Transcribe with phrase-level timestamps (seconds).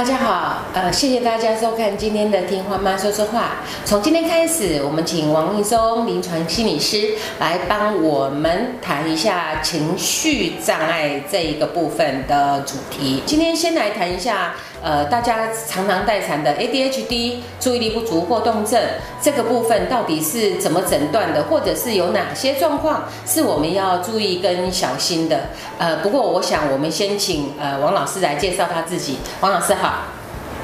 [0.00, 3.40] 大家好，呃，谢谢大家收看今天的《听花妈说说话》。
[3.86, 13.22] 从今天开始，我们请王立松临床心理师来帮我们谈一下情绪障碍这一个部分的主题。
[13.26, 18.80] 今天先来谈一下，呃，大家常常待产的 ADHD 注意力不足过动症
[19.20, 25.48] 这个部分到底是怎么诊断的，或者是有哪些状况是我们要注意跟小心的？
[25.78, 29.18] 呃，不过我想我们先请呃王老师来介绍他自己。
[29.40, 30.04] 王老师好。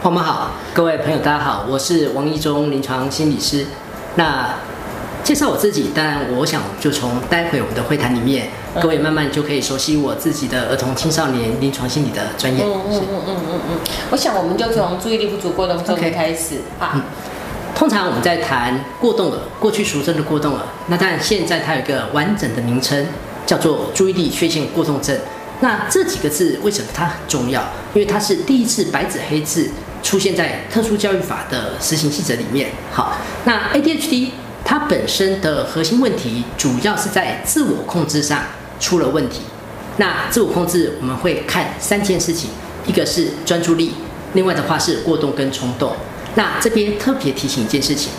[0.02, 3.66] 花妈好，各位朋友大家好，我是王一中临床心理师。
[4.14, 4.54] 那
[5.24, 8.48] 介绍我自己，当然我想就从待会我们的会谈里面，
[8.80, 12.62] 各位慢慢就可以熟悉我自己的儿童青少年临床心理的专业。
[12.62, 13.78] 嗯嗯嗯嗯嗯嗯。
[14.10, 17.04] 我想我们就从注意力不足过动症开始啊。
[17.74, 23.06] 通常我们在谈过动了，过去俗称的过动了，那当然现在它有一个完整的名称，
[23.44, 25.18] 叫做注意力缺陷过动症。
[25.60, 27.62] 那这几个字为什么它很重要？
[27.94, 29.70] 因为它是第一次白纸黑字。
[30.02, 32.70] 出现在特殊教育法的实行细则里面。
[32.92, 34.28] 好，那 ADHD
[34.64, 38.42] 它本身的核心问题主要是在自我控制上
[38.78, 39.40] 出了问题。
[39.96, 42.50] 那自我控制我们会看三件事情，
[42.86, 43.92] 一个是专注力，
[44.34, 45.94] 另外的话是过动跟冲动。
[46.34, 48.10] 那这边特别提醒一件事情，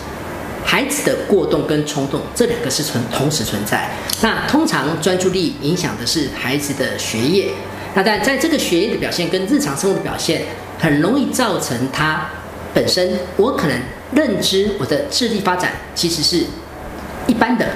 [0.64, 3.90] 孩子的过动跟冲动这两个是存同时存在。
[4.22, 7.50] 那通常专注力影响的是孩子的学业，
[7.94, 10.42] 那但在这个学业的表现跟日常生活的表现。
[10.80, 12.24] 很容易造成他
[12.72, 13.76] 本身，我可能
[14.12, 16.44] 认知我的智力发展其实是
[17.26, 17.66] 一般的，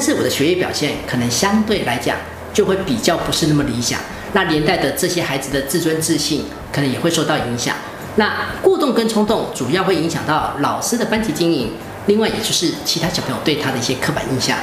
[0.00, 2.16] 但是我的学业表现可能相对来讲
[2.54, 4.00] 就会比较不是那么理想，
[4.32, 7.76] 那连带的这些孩子的自尊自信可能也会受到影响。
[8.16, 11.72] 那过动跟冲动主要会影响到老师的班级经营，
[12.06, 14.56] 另外也就是其他小朋友对他的一些刻板印象。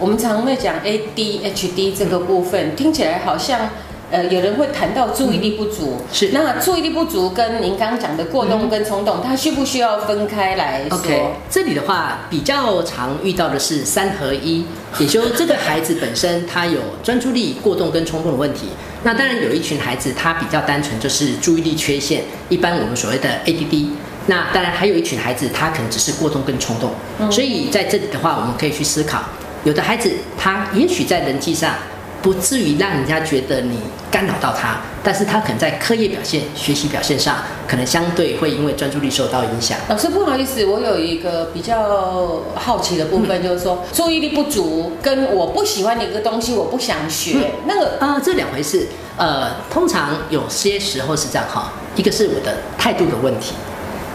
[0.00, 3.70] 我们常会讲 ADHD 这个部分，听起来好像。
[4.10, 14.64] 呃，有人会谈到注意力不足，是那注意力不足跟您刚刚讲的过动跟冲动，它需不需要分开来说？OK，这里的话比较常遇到的是三合一，
[14.98, 18.68] 也就这个孩子本身他有专注力过动跟冲动的问题。
[19.04, 23.88] 那当然有一群孩子他比较单纯，就是注意力缺陷，一般我们所谓的 ADD。
[24.26, 26.92] 那当然还有一群孩子他可能只是过动跟冲动。
[27.30, 29.22] 所以在这里的话，我们可以去思考，
[29.64, 31.74] 有的孩子他也许在人际上。
[32.20, 33.78] 不至于让人家觉得你
[34.10, 37.36] 干扰到他，但是他可能在课业表现、学习表现上，
[37.68, 39.78] 可能相对会因为专注力受到影响。
[39.88, 48.88] 老师不好意思，我有一个比较好奇的部分，就是说注意力不足跟我不喜欢的一个东西，我不想学，那个啊，这两回事。
[49.16, 53.54] 呃，通常有些时候是这样哈，一个是我的态度的问题，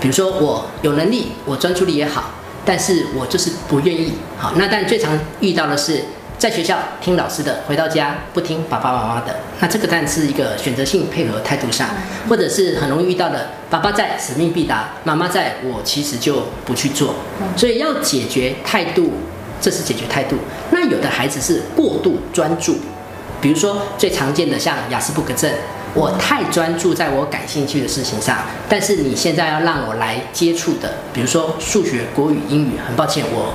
[0.01, 2.31] 比如说我有能力，我专注力也好，
[2.65, 4.13] 但是我就是不愿意。
[4.37, 6.03] 好，那但最常遇到的是。
[6.43, 11.87] 在学校听老师的，回到家不听爸爸妈妈的，那这个当然是一个选择性配合态度上，
[12.27, 17.15] 或者是很容易遇到的，爸爸在使命必达，妈妈在我其实就不去做，
[17.55, 19.13] 所以要解决态度，
[19.61, 20.35] 这是解决态度。
[20.71, 22.75] 那有的孩子是过度专注，
[23.39, 25.49] 比如说最常见的像雅思伯格症，
[25.93, 33.53] 我太专注在我感兴趣的事情上，但是你现在要让我来接触的，比如说数学、国语、英语，很抱歉我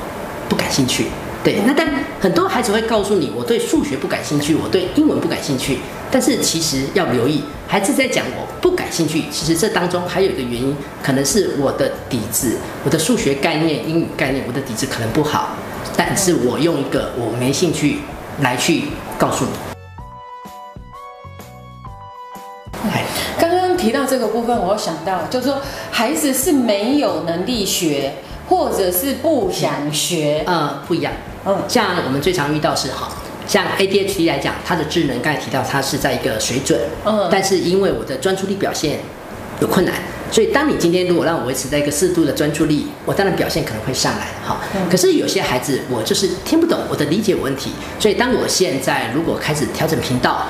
[0.49, 1.09] 不感兴趣。
[1.45, 1.89] 对，那但
[2.21, 5.79] 很多孩子会告诉你，我对数学不感兴趣，我对英文不感兴趣。
[6.11, 15.51] 但是其实要留意，孩子在讲我不感兴趣，其实这当中还有一个原因，可能是我的底子，我的数学概念、英语概念，我的底子可能不好。
[15.97, 17.99] 但是我用一个我没兴趣
[18.41, 18.85] 来去
[19.17, 19.51] 告诉你。
[23.39, 25.61] 刚刚提到这个部分，我想到就是说，
[25.91, 28.13] 孩子是没有能力学。
[28.49, 31.13] 或者是不想学，呃，不一样，
[31.45, 33.11] 嗯，像我们最常遇到是哈，
[33.47, 39.01] 像 ADHD 来讲，它的智能刚才提到它是在一个水准，嗯，但是因为我的专注力表现
[39.61, 39.95] 有困难。
[40.31, 44.59] 所以，当你今天如果让我维持在一个适度的专注力，我当然表现可能会上来，哈。
[44.91, 47.73] 可是有些孩子，我就是听不懂，我的理解有问题。
[47.99, 50.47] 所以，当我现在如果开始调整频道，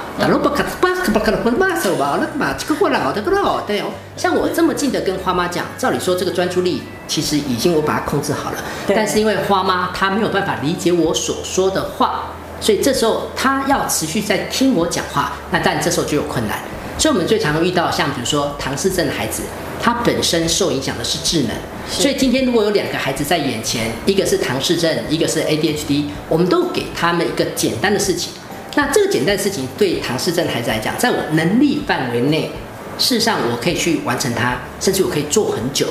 [4.16, 8.56] 像我这么近的跟花妈讲，照理说这个专注力其实已经我把它控制好了，
[8.88, 16.58] 但是因为花妈她没有办法理解我所说的话，所以这时候她要持续在听我讲话，那但这时候就有困难。
[16.98, 19.44] 所以，我们最常遇到像比如说唐氏症的孩子。
[19.80, 21.50] 他本身受影响的是智能，
[21.88, 28.32] 所以今天如果有两个孩子在眼前，一个是唐氏症，一个是 ADHD，我们都给他们一个简单的事情。
[28.74, 32.50] 那这个简单的事情对唐氏症的孩子来讲，在我能力范围内，
[32.98, 35.86] 事实上我可以去完成它，甚至我可以做很久。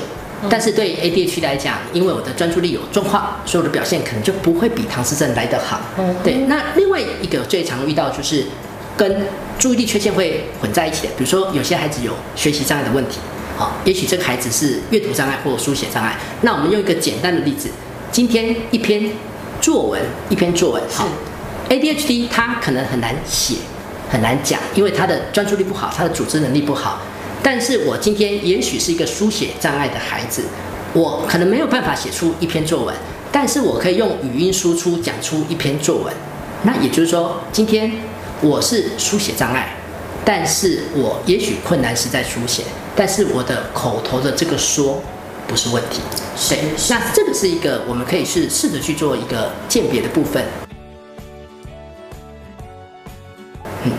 [0.50, 5.82] 但是对 ADHD 来讲，因为我的专注力有状况，所以我的表现可能就不会比唐氏症来得好。
[6.24, 6.36] 对。
[6.48, 8.46] 那另外一个最常遇到就是
[8.96, 9.26] 跟
[9.58, 11.10] 注意力缺陷会混在一起的。
[11.18, 13.18] 比如说，有些孩子有学习障碍的问题，
[13.58, 16.16] 好，也许这个孩子是阅读障碍或书写障碍。
[16.42, 17.68] 那我们用一个简单的例子，
[18.12, 19.10] 今天一篇
[19.60, 20.00] 作文，
[20.30, 21.08] 一篇作文，好
[21.68, 23.56] ，ADHD 他可能很难写，
[24.12, 27.00] 很难讲，因为他的专注力不好，他的组织能力不好。
[27.42, 30.44] 但是我今天也许是一个书写障碍的孩子，
[30.94, 32.96] 我可能没有办法写出一篇作文，
[33.32, 36.14] 但是我可以用语音输出讲出一篇作文。
[36.62, 37.92] 那也就是说，今天
[38.42, 39.77] 我是书写障碍，
[40.30, 42.64] 但是我也许困难是在书写，
[42.98, 45.02] 但是我的口头的这个说
[45.48, 46.02] 不是问题。
[46.50, 46.60] 对，
[46.90, 50.44] 那这个是一个我们可以是试着去做一个鉴别的部分。
[53.86, 53.92] 嗯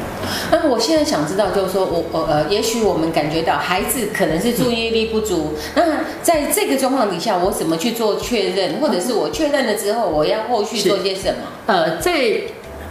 [0.50, 5.82] 那我现在想知道，就是说我我呃，也许我们感觉到孩子可能是注意力不足，那
[6.22, 11.40] 在这个状况底下，我怎么去做确认，或者是我确认了之后，我要后续做些什么？
[11.64, 12.12] 呃，在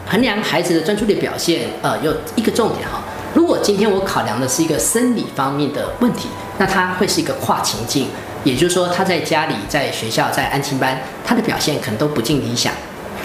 [0.07, 3.03] 衡量孩子的专注力表现，呃，有一个重点哈。
[3.33, 6.27] 如果今天我考量的是一个生理方面的问题，
[6.57, 8.07] 那他会是一个跨情境，
[8.43, 12.73] 也就是说他在家里、在学校、在安亲班，他的表现可能都不尽理想。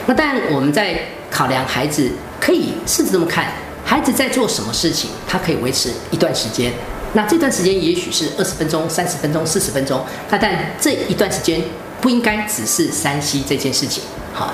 [0.07, 0.99] 那但我们在
[1.31, 2.11] 考量孩子，
[2.41, 3.47] 可以试着这么看。
[3.85, 6.73] 孩子在做什么事情，他可以维持一段时间。
[7.15, 10.03] 那这段时间也许是二十分钟、三十分钟、四十分钟。
[10.31, 11.61] 那但这一段时间
[12.01, 14.03] 不应该只是三 C 这件事情。
[14.33, 14.53] 好，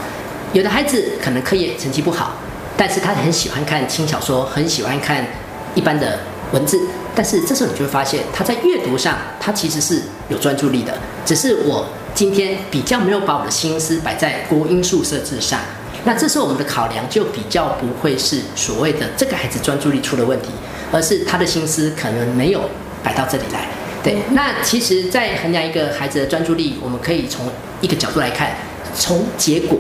[0.53, 2.33] 有的孩子可能课业成绩不好，
[2.79, 5.27] 但是他很喜欢看轻小说，很喜欢看
[5.75, 6.21] 一般的
[6.53, 6.81] 文字。
[7.15, 10.97] 但是这时候你就会发现，他在阅读上他其实是有专注力的，
[11.27, 11.85] 只是我
[12.15, 15.59] 今天比较没有把我的心思摆在国音数设置上。
[16.05, 20.51] 那这时候我们的考量就比较不会是所谓的这个孩子专注力出了问题，
[20.93, 22.71] 而是他的心思可能没有
[23.03, 23.67] 摆到这里来。
[24.01, 27.47] 对，那其实，在衡量一个孩子的专注力，我们可以从
[27.81, 28.55] 一个角度来看，
[28.95, 29.77] 从结果，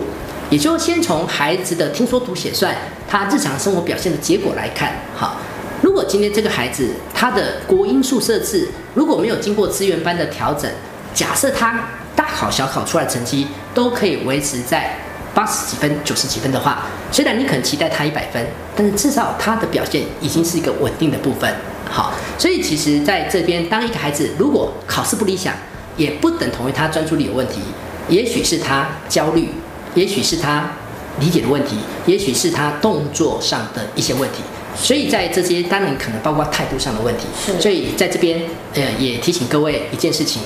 [0.50, 2.74] 也就先从孩子的听说读写算
[3.08, 4.92] 他日常生活表现的结果来看。
[5.14, 5.36] 好，
[5.82, 10.70] 如果今天这个孩子他的国音数设置如果没有经过资源班的调整，
[11.12, 14.96] 假设他大考小考出来成绩都可以维持在。
[15.34, 21.48] 八十几分、九十几分的话，虽然你可能期待他一百分，但是至少他的表现已经是一个稳定的部分。
[21.88, 25.54] 好，所以其实在这边，当一个孩子如果考试不理想，
[25.96, 27.60] 也不等同于他专注力有问题，
[28.08, 29.50] 也许是他焦虑，
[29.98, 30.70] 也许是他
[31.18, 31.74] 理解的问题，
[32.06, 34.38] 也许是他动作上的一些问题。
[34.76, 37.24] 所以在这些，当然可能包括态度上的问题。
[37.58, 38.40] 所以在这边，
[38.74, 40.40] 呃，也提醒各位一件事情：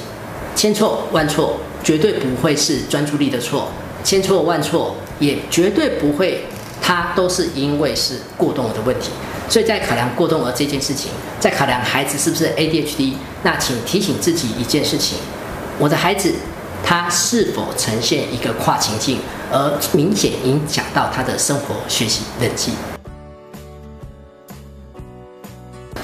[0.57, 3.69] 千错万错，绝对不会是专注力的错。
[4.03, 6.47] 千错万错，也绝对不会，
[6.81, 9.11] 他都是因为是过动儿的问题。
[9.51, 13.13] 所以在考量过动儿这件事情，在考量孩子是不是 ADHD，
[13.43, 15.19] 那请提醒自己一件事情：
[15.79, 16.33] 我的孩子
[16.83, 19.19] 他是否呈现一个跨情境，
[19.53, 22.73] 而明显影响到他的生活、学习、人际。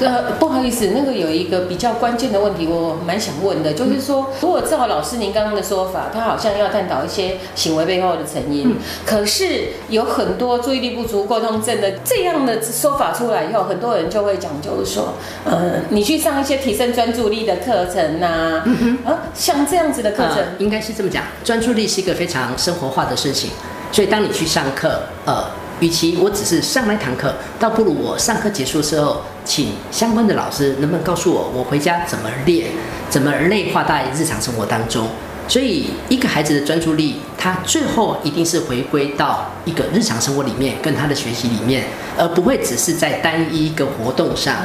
[0.00, 15.14] 呃，不好意思，那个有一个比较关键的问题，我蛮想问的，就是说，如果照老师您刚刚的说法，他好像要探讨一些行为背后的成因，可是有很多注意力不足过动症的这样的说法出来以后，很多人就会讲，就是说，
[15.44, 18.62] 呃，你去上一些提升专注力的课程呐，
[19.04, 23.50] 啊，像这样子的课程，应该是这么讲，专注力是一个非常生活化的事情，
[23.90, 25.44] 所以当你去上课，呃。
[25.80, 32.68] 与其我只是上那堂课，倒不如我上课结束之后，请相关的老师能不能告诉我，我回家怎么练，
[33.08, 35.08] 怎么内化在日常生活当中。
[35.46, 41.84] 所以，一个孩子的专注力，他最后一定是回归到一个日常生活里面，跟他的学习里面，
[42.18, 44.56] 而不会只是在单一一个活动上，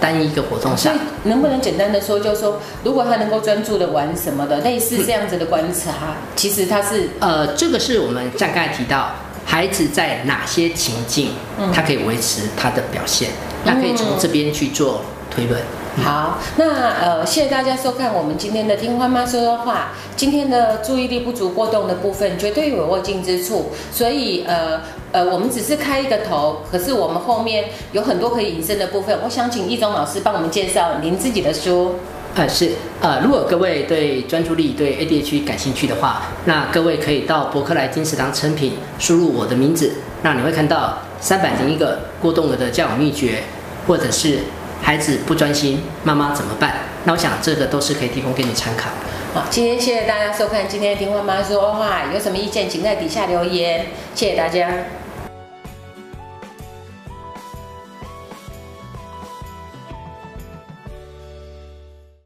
[0.00, 0.94] 单一一个活动上。
[0.94, 9.10] 所以，能不能简单的说，就是说，如果他能够专注的玩什么的，类似这样子的观察，其实他是呃，这个是我们刚才提到。
[9.44, 11.30] 孩子在哪些情境，
[11.72, 13.30] 他可以维持他的表现？
[13.64, 15.60] 那可以从这边去做推论。
[16.04, 19.88] 好，那呃，谢谢大家收看我们今天的听花妈说说话。
[20.14, 23.70] 今天的注意力不足过动的部分，绝对有握境之处。
[23.92, 24.80] 所以呃
[25.10, 29.18] 呃，我们只是开一个头，可是我们后面有很多可以引申的部分。
[29.24, 31.96] 我想请易中老师帮我们介绍您自己的书。
[32.36, 43.42] 呃是呃，如果各位对专注力对 ADHD 感兴趣的话，那各位可以到博客来金石堂成品输入我的名字，那你会看到三百零一个过动儿的教养秘诀，
[43.86, 44.38] 或者是
[44.80, 46.72] 孩子不专心，妈妈怎么办？
[47.04, 48.90] 那我想这个都是可以提供给你参考。
[49.34, 54.68] 好，今天谢谢大家收看今天的听话妈说话，有什么意见请在底下留言，谢谢大家。